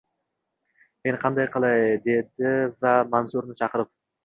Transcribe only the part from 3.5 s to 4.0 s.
chaqirdi.